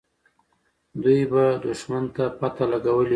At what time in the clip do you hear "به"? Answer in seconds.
1.31-1.43